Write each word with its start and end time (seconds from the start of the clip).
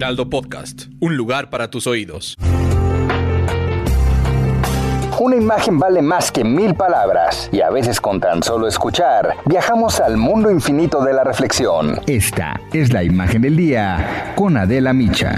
Heraldo 0.00 0.30
Podcast, 0.30 0.84
un 1.00 1.14
lugar 1.14 1.50
para 1.50 1.68
tus 1.68 1.86
oídos. 1.86 2.34
Una 5.20 5.36
imagen 5.36 5.78
vale 5.78 6.00
más 6.00 6.32
que 6.32 6.42
mil 6.42 6.74
palabras 6.74 7.50
y 7.52 7.60
a 7.60 7.68
veces 7.68 8.00
con 8.00 8.18
tan 8.18 8.42
solo 8.42 8.66
escuchar 8.66 9.36
viajamos 9.44 10.00
al 10.00 10.16
mundo 10.16 10.50
infinito 10.50 11.04
de 11.04 11.12
la 11.12 11.22
reflexión. 11.22 12.00
Esta 12.06 12.58
es 12.72 12.94
la 12.94 13.04
imagen 13.04 13.42
del 13.42 13.58
día 13.58 14.32
con 14.36 14.56
Adela 14.56 14.94
Micha. 14.94 15.36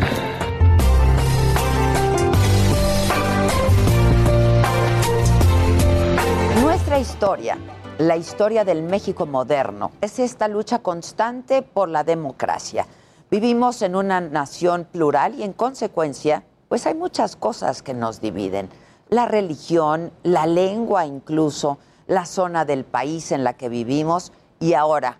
Nuestra 6.63 7.01
historia, 7.01 7.59
la 7.99 8.17
historia 8.17 8.65
del 8.65 8.85
México 8.85 9.27
moderno, 9.27 9.91
es 10.01 10.21
esta 10.21 10.47
lucha 10.47 10.79
constante 10.79 11.63
por 11.63 11.89
la 11.89 12.05
democracia. 12.05 12.87
Vivimos 13.33 13.81
en 13.81 13.97
una 13.97 14.21
nación 14.21 14.85
plural 14.85 15.37
y 15.37 15.43
en 15.43 15.55
consecuencia, 15.55 16.45
pues 16.69 16.85
hay 16.85 16.95
muchas 16.95 17.35
cosas 17.35 17.81
que 17.83 17.95
nos 17.95 18.21
dividen 18.21 18.69
la 19.09 19.25
religión, 19.25 20.13
la 20.23 20.45
lengua 20.47 21.07
incluso, 21.07 21.79
la 22.07 22.27
zona 22.27 22.67
del 22.67 22.85
país 22.85 23.33
en 23.33 23.43
la 23.43 23.55
que 23.55 23.71
vivimos 23.71 24.33
y 24.61 24.75
ahora, 24.75 25.19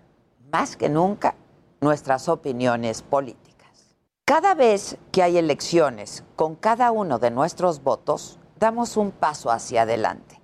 más 0.51 0.77
que 0.77 0.89
nunca, 0.89 1.33
nuestras 1.81 2.29
opiniones 2.29 3.01
políticas. 3.01 3.97
Cada 4.25 4.53
vez 4.53 4.99
que 5.11 5.23
hay 5.23 5.39
elecciones, 5.39 6.23
con 6.35 6.53
cada 6.53 6.91
uno 6.91 7.17
de 7.17 7.31
nuestros 7.31 7.81
votos, 7.81 8.37
damos 8.59 8.95
un 8.95 9.09
paso 9.09 9.49
hacia 9.49 9.81
adelante. 9.81 10.39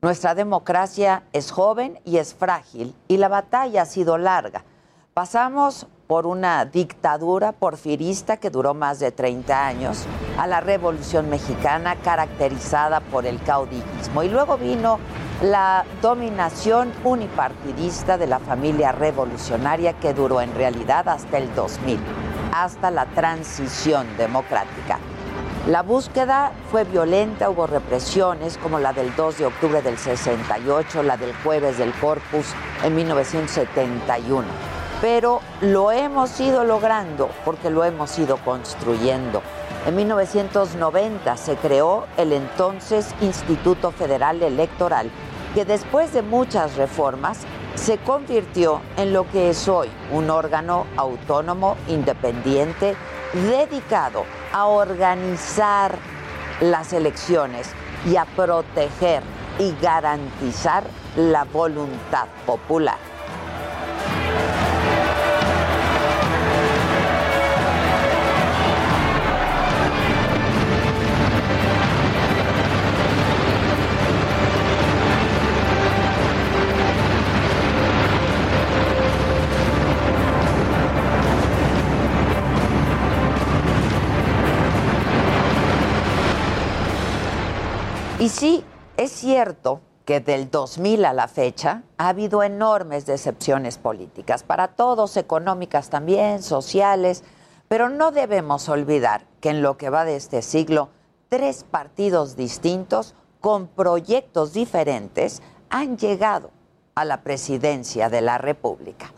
Nuestra 0.00 0.34
democracia 0.34 1.24
es 1.34 1.50
joven 1.50 2.00
y 2.06 2.16
es 2.16 2.32
frágil 2.32 2.94
y 3.08 3.18
la 3.18 3.28
batalla 3.28 3.82
ha 3.82 3.84
sido 3.84 4.16
larga. 4.16 4.64
Pasamos 5.12 5.86
por 6.10 6.26
una 6.26 6.64
dictadura 6.64 7.52
porfirista 7.52 8.38
que 8.38 8.50
duró 8.50 8.74
más 8.74 8.98
de 8.98 9.12
30 9.12 9.64
años, 9.64 10.06
a 10.38 10.48
la 10.48 10.60
Revolución 10.60 11.30
Mexicana 11.30 11.94
caracterizada 12.02 12.98
por 12.98 13.26
el 13.26 13.40
caudillismo. 13.40 14.24
Y 14.24 14.28
luego 14.28 14.58
vino 14.58 14.98
la 15.40 15.84
dominación 16.02 16.92
unipartidista 17.04 18.18
de 18.18 18.26
la 18.26 18.40
familia 18.40 18.90
revolucionaria 18.90 19.92
que 20.00 20.12
duró 20.12 20.40
en 20.40 20.52
realidad 20.52 21.08
hasta 21.08 21.38
el 21.38 21.54
2000, 21.54 22.00
hasta 22.52 22.90
la 22.90 23.06
transición 23.06 24.04
democrática. 24.16 24.98
La 25.68 25.82
búsqueda 25.84 26.50
fue 26.72 26.82
violenta, 26.82 27.50
hubo 27.50 27.68
represiones 27.68 28.58
como 28.58 28.80
la 28.80 28.92
del 28.92 29.14
2 29.14 29.38
de 29.38 29.46
octubre 29.46 29.80
del 29.80 29.96
68, 29.96 31.04
la 31.04 31.16
del 31.16 31.32
jueves 31.44 31.78
del 31.78 31.92
Corpus 31.92 32.46
en 32.82 32.96
1971 32.96 34.69
pero 35.00 35.40
lo 35.60 35.92
hemos 35.92 36.38
ido 36.40 36.64
logrando 36.64 37.30
porque 37.44 37.70
lo 37.70 37.84
hemos 37.84 38.18
ido 38.18 38.36
construyendo. 38.38 39.42
En 39.86 39.96
1990 39.96 41.36
se 41.36 41.56
creó 41.56 42.06
el 42.18 42.32
entonces 42.32 43.14
Instituto 43.22 43.92
Federal 43.92 44.42
Electoral, 44.42 45.10
que 45.54 45.64
después 45.64 46.12
de 46.12 46.22
muchas 46.22 46.76
reformas 46.76 47.38
se 47.76 47.96
convirtió 47.98 48.82
en 48.98 49.12
lo 49.12 49.28
que 49.30 49.50
es 49.50 49.68
hoy, 49.68 49.88
un 50.12 50.28
órgano 50.28 50.86
autónomo, 50.96 51.76
independiente, 51.88 52.94
dedicado 53.32 54.24
a 54.52 54.66
organizar 54.66 55.96
las 56.60 56.92
elecciones 56.92 57.70
y 58.06 58.16
a 58.16 58.26
proteger 58.26 59.22
y 59.58 59.74
garantizar 59.80 60.84
la 61.16 61.44
voluntad 61.44 62.26
popular. 62.44 63.09
Y 88.20 88.28
sí, 88.28 88.62
es 88.98 89.12
cierto 89.12 89.80
que 90.04 90.20
del 90.20 90.50
2000 90.50 91.06
a 91.06 91.14
la 91.14 91.26
fecha 91.26 91.84
ha 91.96 92.08
habido 92.08 92.42
enormes 92.42 93.06
decepciones 93.06 93.78
políticas, 93.78 94.42
para 94.42 94.68
todos, 94.68 95.16
económicas 95.16 95.88
también, 95.88 96.42
sociales, 96.42 97.24
pero 97.68 97.88
no 97.88 98.10
debemos 98.10 98.68
olvidar 98.68 99.24
que 99.40 99.48
en 99.48 99.62
lo 99.62 99.78
que 99.78 99.88
va 99.88 100.04
de 100.04 100.16
este 100.16 100.42
siglo, 100.42 100.90
tres 101.30 101.64
partidos 101.64 102.36
distintos 102.36 103.14
con 103.40 103.68
proyectos 103.68 104.52
diferentes 104.52 105.40
han 105.70 105.96
llegado 105.96 106.50
a 106.94 107.06
la 107.06 107.22
presidencia 107.22 108.10
de 108.10 108.20
la 108.20 108.36
República. 108.36 109.14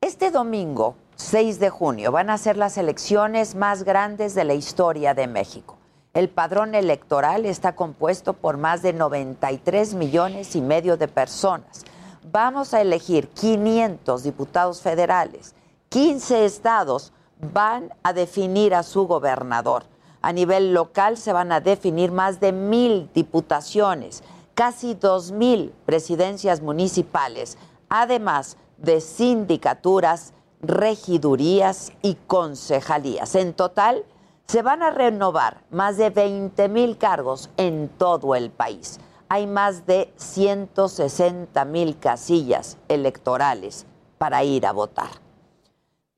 Este 0.00 0.30
domingo, 0.30 0.94
6 1.16 1.58
de 1.58 1.70
junio, 1.70 2.12
van 2.12 2.30
a 2.30 2.38
ser 2.38 2.56
las 2.56 2.78
elecciones 2.78 3.56
más 3.56 3.82
grandes 3.82 4.36
de 4.36 4.44
la 4.44 4.54
historia 4.54 5.14
de 5.14 5.26
México. 5.26 5.81
El 6.14 6.28
padrón 6.28 6.74
electoral 6.74 7.46
está 7.46 7.74
compuesto 7.74 8.34
por 8.34 8.58
más 8.58 8.82
de 8.82 8.92
93 8.92 9.94
millones 9.94 10.54
y 10.56 10.60
medio 10.60 10.98
de 10.98 11.08
personas. 11.08 11.86
Vamos 12.30 12.74
a 12.74 12.82
elegir 12.82 13.28
500 13.28 14.22
diputados 14.22 14.82
federales. 14.82 15.54
15 15.88 16.44
estados 16.44 17.14
van 17.40 17.94
a 18.02 18.12
definir 18.12 18.74
a 18.74 18.82
su 18.82 19.06
gobernador. 19.06 19.84
A 20.20 20.34
nivel 20.34 20.74
local 20.74 21.16
se 21.16 21.32
van 21.32 21.50
a 21.50 21.60
definir 21.60 22.12
más 22.12 22.40
de 22.40 22.52
mil 22.52 23.08
diputaciones, 23.14 24.22
casi 24.52 24.92
dos 24.92 25.32
mil 25.32 25.72
presidencias 25.86 26.60
municipales, 26.60 27.56
además 27.88 28.58
de 28.76 29.00
sindicaturas, 29.00 30.34
regidurías 30.60 31.90
y 32.02 32.16
concejalías. 32.26 33.34
En 33.34 33.54
total, 33.54 34.04
se 34.46 34.62
van 34.62 34.82
a 34.82 34.90
renovar 34.90 35.62
más 35.70 35.96
de 35.96 36.10
20 36.10 36.68
mil 36.68 36.98
cargos 36.98 37.48
en 37.56 37.88
todo 37.88 38.34
el 38.34 38.50
país. 38.50 39.00
Hay 39.28 39.46
más 39.46 39.86
de 39.86 40.12
160 40.16 41.64
mil 41.64 41.96
casillas 41.98 42.76
electorales 42.88 43.86
para 44.18 44.44
ir 44.44 44.66
a 44.66 44.72
votar. 44.72 45.08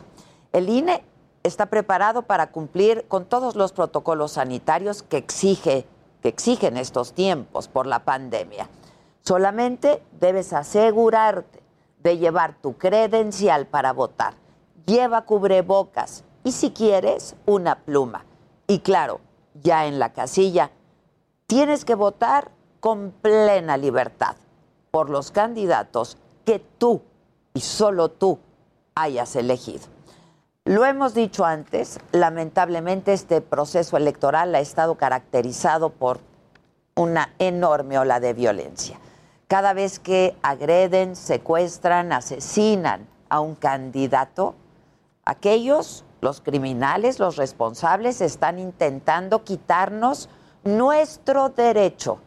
El 0.52 0.68
INE 0.68 1.04
está 1.42 1.66
preparado 1.66 2.22
para 2.22 2.50
cumplir 2.50 3.04
con 3.08 3.24
todos 3.24 3.56
los 3.56 3.72
protocolos 3.72 4.32
sanitarios 4.32 5.02
que, 5.02 5.16
exige, 5.16 5.86
que 6.22 6.28
exigen 6.28 6.76
estos 6.76 7.12
tiempos 7.12 7.68
por 7.68 7.86
la 7.86 8.00
pandemia. 8.00 8.68
Solamente 9.22 10.02
debes 10.20 10.52
asegurarte 10.52 11.62
de 12.02 12.18
llevar 12.18 12.54
tu 12.60 12.76
credencial 12.76 13.66
para 13.66 13.92
votar. 13.92 14.34
Lleva 14.86 15.22
cubrebocas 15.22 16.24
y 16.44 16.52
si 16.52 16.70
quieres, 16.72 17.36
una 17.46 17.76
pluma. 17.76 18.24
Y 18.66 18.80
claro, 18.80 19.20
ya 19.62 19.86
en 19.86 19.98
la 19.98 20.12
casilla, 20.12 20.70
tienes 21.46 21.84
que 21.84 21.94
votar 21.94 22.50
con 22.80 23.12
plena 23.22 23.76
libertad 23.76 24.34
por 24.90 25.08
los 25.08 25.30
candidatos 25.30 26.18
que 26.44 26.58
tú 26.58 27.02
y 27.54 27.60
solo 27.60 28.10
tú 28.10 28.38
hayas 28.94 29.36
elegido. 29.36 29.91
Lo 30.64 30.84
hemos 30.84 31.12
dicho 31.12 31.44
antes, 31.44 31.98
lamentablemente 32.12 33.12
este 33.12 33.40
proceso 33.40 33.96
electoral 33.96 34.54
ha 34.54 34.60
estado 34.60 34.94
caracterizado 34.94 35.90
por 35.90 36.20
una 36.94 37.34
enorme 37.38 37.98
ola 37.98 38.20
de 38.20 38.32
violencia. 38.32 38.98
Cada 39.48 39.72
vez 39.72 39.98
que 39.98 40.36
agreden, 40.42 41.16
secuestran, 41.16 42.12
asesinan 42.12 43.08
a 43.28 43.40
un 43.40 43.54
candidato, 43.54 44.54
Aquellos, 45.24 46.04
los 46.20 46.40
criminales, 46.40 47.20
los 47.20 47.36
responsables, 47.36 48.20
están 48.20 48.58
intentando 48.58 49.44
quitarnos 49.44 50.28
nuestro 50.64 51.48
derecho 51.48 52.18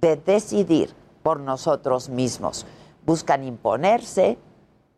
de 0.00 0.16
decidir 0.16 0.94
por 1.22 1.40
nosotros 1.40 2.10
mismos. 2.10 2.66
Buscan 3.06 3.42
imponerse, 3.42 4.36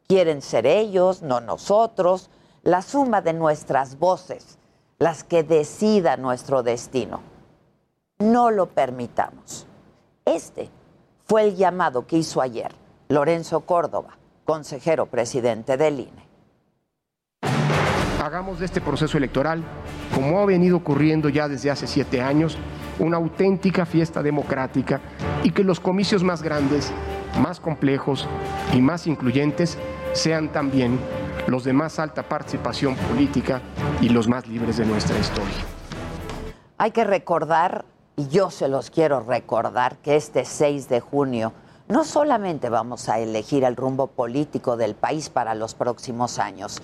quieren 0.08 0.42
ser 0.42 0.66
ellos, 0.66 1.22
no 1.22 1.40
nosotros, 1.40 2.28
la 2.64 2.80
suma 2.80 3.20
de 3.20 3.34
nuestras 3.34 3.98
voces, 3.98 4.58
las 4.98 5.22
que 5.22 5.42
decidan 5.42 6.22
nuestro 6.22 6.62
destino. 6.62 7.20
No 8.18 8.50
lo 8.50 8.66
permitamos. 8.66 9.66
Este 10.24 10.70
fue 11.26 11.44
el 11.44 11.56
llamado 11.56 12.06
que 12.06 12.16
hizo 12.16 12.40
ayer 12.40 12.74
Lorenzo 13.08 13.60
Córdoba, 13.60 14.16
consejero 14.46 15.06
presidente 15.06 15.76
del 15.76 16.00
INE. 16.00 16.24
Hagamos 18.22 18.58
de 18.58 18.64
este 18.64 18.80
proceso 18.80 19.18
electoral, 19.18 19.62
como 20.14 20.40
ha 20.40 20.46
venido 20.46 20.78
ocurriendo 20.78 21.28
ya 21.28 21.48
desde 21.48 21.70
hace 21.70 21.86
siete 21.86 22.22
años, 22.22 22.56
una 22.98 23.18
auténtica 23.18 23.84
fiesta 23.84 24.22
democrática 24.22 25.02
y 25.42 25.50
que 25.50 25.64
los 25.64 25.80
comicios 25.80 26.24
más 26.24 26.42
grandes, 26.42 26.90
más 27.42 27.60
complejos 27.60 28.26
y 28.72 28.80
más 28.80 29.06
incluyentes 29.06 29.76
sean 30.14 30.50
también 30.50 30.98
los 31.46 31.64
de 31.64 31.72
más 31.72 31.98
alta 31.98 32.22
participación 32.22 32.96
política 32.96 33.60
y 34.00 34.08
los 34.08 34.28
más 34.28 34.46
libres 34.46 34.76
de 34.76 34.86
nuestra 34.86 35.18
historia. 35.18 35.54
Hay 36.78 36.90
que 36.90 37.04
recordar, 37.04 37.84
y 38.16 38.28
yo 38.28 38.50
se 38.50 38.68
los 38.68 38.90
quiero 38.90 39.20
recordar, 39.20 39.96
que 39.98 40.16
este 40.16 40.44
6 40.44 40.88
de 40.88 41.00
junio 41.00 41.52
no 41.88 42.04
solamente 42.04 42.68
vamos 42.68 43.08
a 43.08 43.18
elegir 43.18 43.64
el 43.64 43.76
rumbo 43.76 44.06
político 44.06 44.76
del 44.76 44.94
país 44.94 45.28
para 45.28 45.54
los 45.54 45.74
próximos 45.74 46.38
años. 46.38 46.80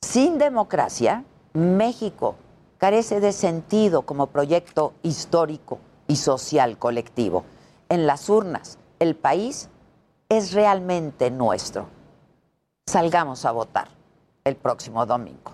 Sin 0.00 0.38
democracia, 0.38 1.24
México 1.52 2.36
carece 2.78 3.20
de 3.20 3.32
sentido 3.32 4.02
como 4.02 4.28
proyecto 4.28 4.94
histórico 5.02 5.78
y 6.08 6.16
social 6.16 6.78
colectivo. 6.78 7.44
En 7.88 8.06
las 8.06 8.28
urnas, 8.28 8.78
el 8.98 9.16
país 9.16 9.68
es 10.28 10.52
realmente 10.52 11.30
nuestro. 11.30 11.95
Salgamos 12.88 13.44
a 13.44 13.52
votar 13.52 13.88
el 14.44 14.54
próximo 14.54 15.04
domingo. 15.06 15.52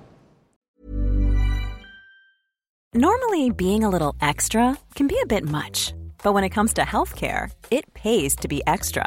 Normally, 2.95 3.51
being 3.51 3.85
a 3.85 3.89
little 3.89 4.15
extra 4.21 4.77
can 4.95 5.07
be 5.07 5.19
a 5.23 5.27
bit 5.27 5.45
much, 5.45 5.95
but 6.23 6.35
when 6.35 6.45
it 6.45 6.51
comes 6.51 6.75
to 6.75 6.83
healthcare, 6.83 7.51
it 7.71 7.95
pays 7.95 8.37
to 8.37 8.49
be 8.49 8.63
extra. 8.67 9.07